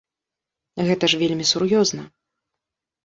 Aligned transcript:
Гэта 0.87 1.05
ж 1.13 1.21
вельмі 1.25 1.45
сур'ёзна. 1.53 2.03